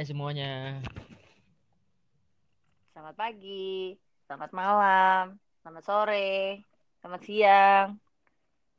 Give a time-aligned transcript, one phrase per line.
[0.00, 0.80] Hai semuanya.
[2.88, 6.64] Selamat pagi, selamat malam, selamat sore,
[7.04, 8.00] selamat siang.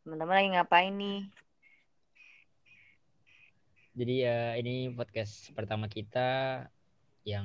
[0.00, 1.20] Teman-teman lagi ngapain nih?
[4.00, 6.64] Jadi ya ini podcast pertama kita
[7.28, 7.44] yang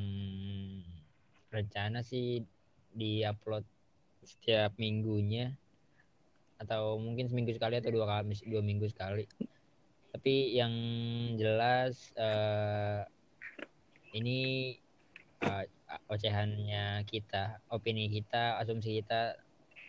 [1.52, 2.48] rencana sih
[2.96, 3.68] di-upload
[4.24, 5.52] setiap minggunya
[6.64, 9.28] atau mungkin seminggu sekali atau dua kali dua minggu sekali.
[10.16, 10.72] Tapi yang
[11.36, 13.04] jelas eh,
[14.16, 14.40] ini
[15.44, 15.66] eh,
[16.08, 19.36] ocehannya kita, opini kita, asumsi kita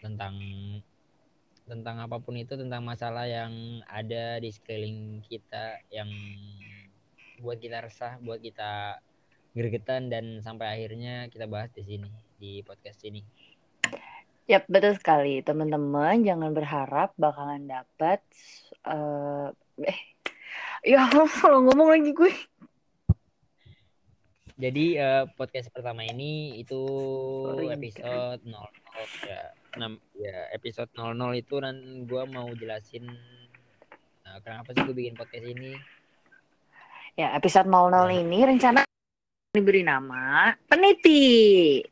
[0.03, 0.35] tentang
[1.67, 6.11] tentang apa pun itu tentang masalah yang ada di sekeliling kita yang
[7.43, 9.03] buat kita resah, buat kita
[9.57, 13.25] gregetan dan sampai akhirnya kita bahas di sini di podcast ini.
[14.47, 15.43] Yap, betul sekali.
[15.43, 18.23] Teman-teman jangan berharap bakalan dapat
[18.87, 19.51] eh
[19.83, 19.99] eh
[20.87, 22.31] ya salah ngomong lagi gue.
[24.57, 26.81] Jadi eh, podcast pertama ini itu
[27.45, 28.57] Sorry, episode 00
[29.29, 29.41] ya.
[29.77, 31.77] Enam- ya episode 00 itu dan
[32.09, 33.05] gua mau jelasin
[34.25, 35.77] eh, kenapa sih gue bikin podcast ini.
[37.21, 38.81] Ya, episode 00 ini rencana
[39.53, 41.85] diberi nama peniti.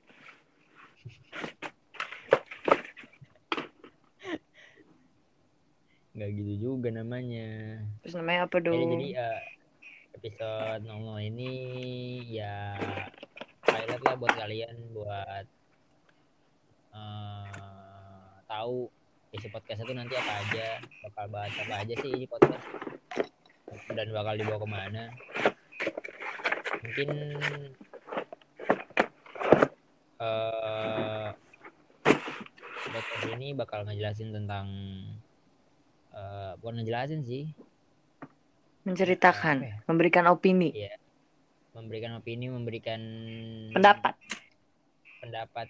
[6.15, 7.83] Nggak gitu juga namanya.
[8.01, 8.91] Terus namanya apa Jadi, dong?
[8.97, 9.41] jadi eh,
[10.15, 11.53] episode 00 ini
[12.31, 12.79] ya
[13.67, 15.47] highlight lah buat kalian buat
[16.95, 18.89] eh, tahu
[19.35, 22.63] isi podcast itu nanti apa aja, bakal bahas apa aja sih ini podcast
[23.91, 25.05] dan bakal dibawa ke mana.
[26.87, 27.09] Mungkin
[30.23, 31.29] eh
[32.95, 34.67] podcast ini bakal ngejelasin tentang
[36.15, 37.51] eh bukan ngejelasin sih,
[38.85, 39.75] Menceritakan, ya?
[39.89, 40.95] memberikan opini, Iya.
[41.75, 43.01] Memberikan opini, memberikan
[43.73, 44.15] pendapat.
[45.19, 45.67] pendapat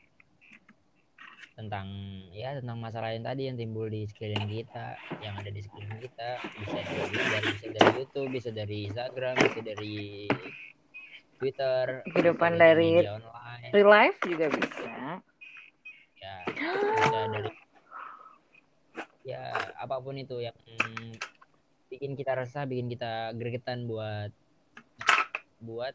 [1.55, 1.87] tentang
[2.35, 6.29] ya tentang masalah yang tadi yang timbul di sekeliling kita, yang ada di sekeliling kita,
[6.59, 9.97] bisa dari dari bisa dari YouTube, bisa dari Instagram, bisa dari
[11.39, 14.83] Twitter, Kehidupan dari online, Real life juga bisa.
[16.19, 17.51] ya bisa dari
[19.25, 19.43] ya
[19.79, 20.57] apa pun itu yang
[21.89, 24.31] bikin kita resah, bikin kita gregetan buat
[25.61, 25.95] buat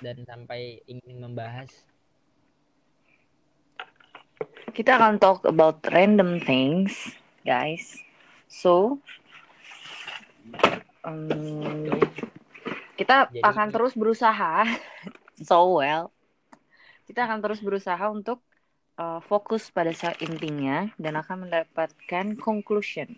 [0.00, 1.70] dan sampai ingin membahas
[4.74, 7.14] Kita akan talk about random things,
[7.46, 7.94] guys.
[8.50, 8.98] So,
[11.06, 11.94] um,
[12.98, 14.66] kita Jadi- akan terus berusaha,
[15.46, 16.10] so well.
[17.06, 18.42] Kita akan terus berusaha untuk
[18.98, 23.14] uh, fokus pada intinya dan akan mendapatkan conclusion.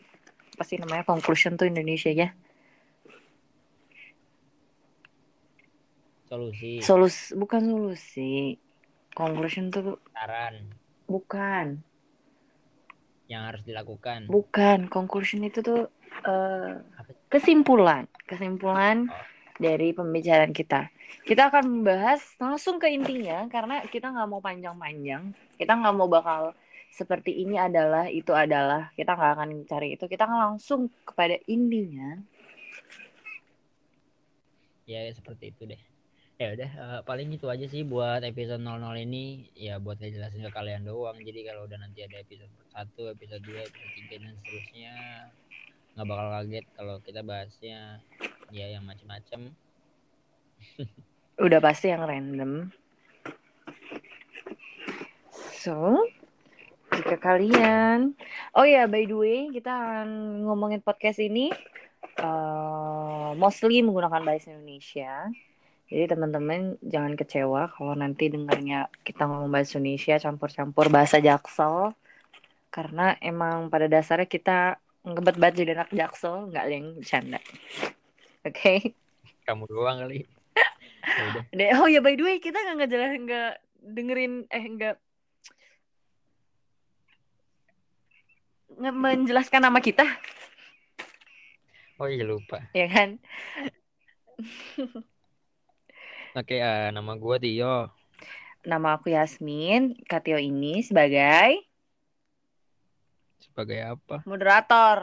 [0.56, 2.30] Pasti namanya conclusion tuh Indonesia ya.
[6.26, 8.58] solusi, Solus bukan solusi.
[9.14, 10.74] Conclusion tuh saran
[11.06, 11.80] bukan.
[13.26, 14.26] yang harus dilakukan.
[14.26, 15.86] Bukan, conclusion itu tuh
[16.22, 16.82] Apa?
[17.26, 19.18] kesimpulan, kesimpulan Oh.
[19.56, 20.90] dari pembicaraan kita.
[21.22, 25.30] Kita akan membahas langsung ke intinya karena kita nggak mau panjang-panjang.
[25.54, 26.54] Kita nggak mau bakal
[26.96, 28.88] seperti ini adalah itu adalah.
[28.96, 30.08] Kita nggak akan cari itu.
[30.08, 32.16] Kita akan langsung kepada intinya.
[34.88, 35.82] Ya seperti itu deh.
[36.40, 40.50] Ya udah eh, paling itu aja sih buat episode 00 ini ya buat ngejelasin ke
[40.52, 41.20] kalian doang.
[41.20, 44.94] Jadi kalau udah nanti ada episode 1, episode 2, episode 3 dan seterusnya
[45.96, 47.78] nggak bakal kaget kalau kita bahasnya
[48.52, 49.52] ya yang macam-macam.
[51.46, 52.72] Udah pasti yang random.
[55.56, 56.04] So,
[57.06, 58.18] jika kalian,
[58.58, 61.54] oh ya by the way kita akan ngomongin podcast ini
[62.18, 65.30] eh, mostly menggunakan bahasa Indonesia.
[65.86, 71.94] Jadi teman-teman jangan kecewa kalau nanti dengarnya kita ngomong bahasa Indonesia campur-campur bahasa Jaksel.
[72.74, 77.38] Karena emang pada dasarnya kita ngebet banget jadi anak Jaksel, nggak ada yang bercanda.
[78.42, 78.98] Oke.
[79.46, 80.26] Kamu doang kali.
[81.54, 83.52] Ya oh ya by the way kita nggak ngejelasin nggak
[83.94, 84.98] dengerin eh nggak
[88.76, 90.04] menjelaskan nama kita
[91.98, 92.60] Oh iya lupa.
[92.76, 93.08] ya kan
[96.36, 97.88] Oke, eh, nama gua Tio.
[98.66, 101.64] nama aku Yasmin Katio ini sebagai
[103.40, 104.16] Sebagai apa?
[104.28, 104.98] moderator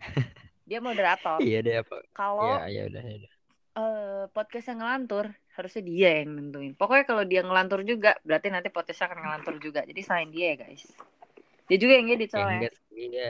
[0.68, 1.96] dia moderator Iya deh apa?
[2.14, 3.32] kalau Ya, ya udah, ya udah.
[3.76, 5.26] eh, podcast yang ngelantur
[5.56, 9.80] harusnya dia yang nentuin pokoknya kalau dia ngelantur juga berarti nanti podcastnya akan ngelantur juga
[9.84, 10.82] jadi selain dia ya guys
[11.70, 13.28] dia juga yang edit Ya soalnya enggak, iya.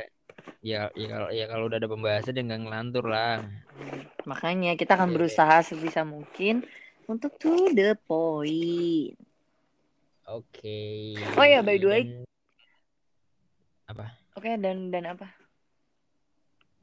[0.63, 3.43] ya ya kalau ya kalau udah ada pembahasan ya nggak ngelantur lah
[4.23, 6.63] Makanya kita akan Iya, berusaha sebisa mungkin
[7.11, 9.19] untuk to the point.
[10.25, 10.79] oke
[11.35, 12.03] Oh iya, by the way.
[12.07, 12.31] Dan-
[14.33, 15.29] Oke, dan dan apa?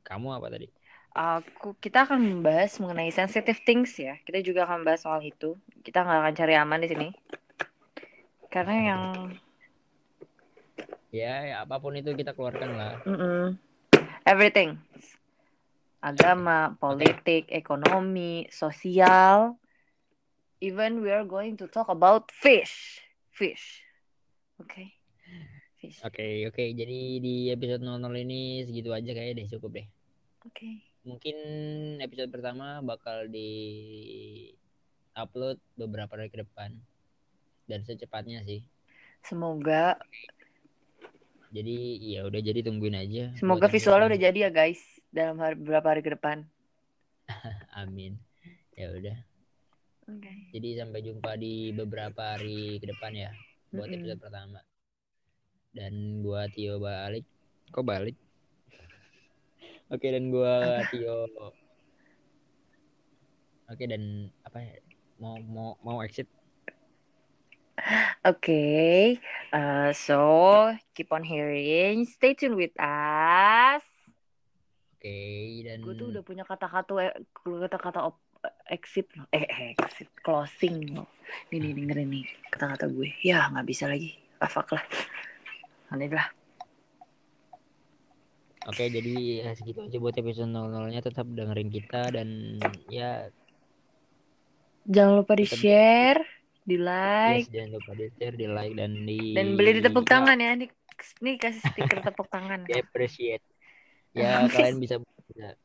[0.05, 0.69] kamu apa tadi
[1.17, 4.21] Aku kita akan membahas mengenai sensitive things ya.
[4.21, 5.57] Kita juga akan bahas soal itu.
[5.81, 7.07] Kita nggak akan cari aman di sini.
[8.53, 9.01] Karena yang
[11.09, 13.57] ya, ya apa pun itu kita keluarkan lah mm-mm,
[14.29, 14.77] everything.
[15.99, 19.59] Agama, politik, ekonomi, sosial.
[20.63, 23.03] Even we are going to talk about fish.
[23.35, 23.83] Fish.
[24.59, 24.95] Oke.
[25.79, 25.99] Fish.
[26.03, 26.63] Oke, oke.
[26.75, 29.87] Jadi di episode 00 ini segitu aja kayaknya deh, cukup deh.
[30.47, 30.83] Oke.
[31.03, 31.35] Mungkin
[32.03, 33.51] episode pertama bakal di
[35.15, 36.75] upload beberapa hari ke depan.
[37.67, 38.63] Dan secepatnya sih.
[39.23, 39.99] Semoga
[41.49, 41.77] Jadi
[42.13, 43.33] ya udah jadi tungguin aja.
[43.33, 46.45] semoga buat visualnya udah jadi ya guys dalam hari, beberapa hari ke depan.
[47.81, 48.21] Amin.
[48.77, 49.17] Ya udah.
[50.09, 50.33] Oke.
[50.53, 53.31] Jadi sampai jumpa di beberapa hari ke depan ya
[53.73, 53.97] buat Mm-mm.
[54.01, 54.59] episode pertama.
[55.73, 57.25] Dan gua Tio balik.
[57.73, 58.17] Kok balik?
[59.89, 61.25] Oke dan gua Tio.
[63.69, 64.77] Oke dan apa ya?
[65.21, 66.25] Mau mau mau exit?
[68.21, 69.17] Okay,
[69.49, 70.19] uh, so
[70.93, 73.81] keep on hearing, stay tuned with us.
[74.99, 78.27] Oke dan Gue tuh udah punya kata-kata kata-kata op-
[78.69, 81.09] exit loh, eh exit closing loh.
[81.49, 83.09] Nih nih dengerin nih kata-kata gue.
[83.25, 84.83] Ya nggak bisa lagi, ah fuck lah.
[85.89, 86.29] Aneh lah.
[88.67, 92.59] Oke jadi ya segitu aja buat episode 00 nya tetap dengerin kita dan
[92.91, 93.31] ya
[94.89, 96.21] Jangan lupa di share,
[96.69, 100.05] di yes, like, jangan lupa di share, di like dan di dan beli di tepuk
[100.05, 100.53] tangan ya.
[100.53, 100.69] Nih,
[101.25, 102.69] nih kasih stiker tepuk tangan.
[102.69, 103.41] di appreciate.
[104.13, 105.57] Ya kalian bisa bisa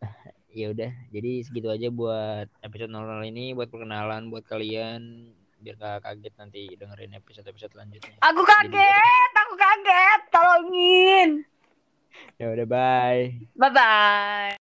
[0.56, 6.04] ya udah jadi segitu aja buat episode 00 ini buat perkenalan buat kalian biar gak
[6.04, 11.30] kaget nanti dengerin episode episode selanjutnya Aku kaget, aku kaget, tolongin.
[12.40, 13.32] ya udah bye.
[13.56, 14.65] Bye bye.